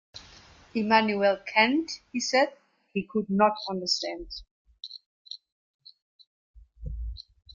Immanuel 0.73 1.37
Kant 1.45 1.91
he 2.11 2.19
said 2.19 2.57
he 2.91 3.03
could 3.03 3.29
not 3.29 3.53
understand. 3.69 4.29